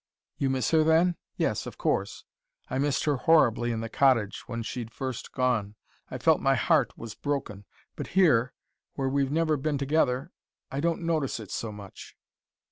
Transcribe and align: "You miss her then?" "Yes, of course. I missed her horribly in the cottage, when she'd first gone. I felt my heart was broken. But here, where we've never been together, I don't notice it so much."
"You 0.39 0.49
miss 0.49 0.71
her 0.71 0.83
then?" 0.83 1.15
"Yes, 1.37 1.67
of 1.67 1.77
course. 1.77 2.23
I 2.71 2.79
missed 2.79 3.03
her 3.03 3.17
horribly 3.17 3.71
in 3.71 3.81
the 3.81 3.87
cottage, 3.87 4.41
when 4.47 4.63
she'd 4.63 4.89
first 4.91 5.31
gone. 5.31 5.75
I 6.09 6.17
felt 6.17 6.41
my 6.41 6.55
heart 6.55 6.97
was 6.97 7.13
broken. 7.13 7.65
But 7.95 8.07
here, 8.17 8.51
where 8.95 9.09
we've 9.09 9.31
never 9.31 9.57
been 9.57 9.77
together, 9.77 10.31
I 10.71 10.79
don't 10.79 11.03
notice 11.05 11.39
it 11.39 11.51
so 11.51 11.71
much." 11.71 12.17